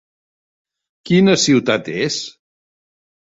Quina 1.09 1.35
ciutat 1.43 1.93
és? 2.07 2.19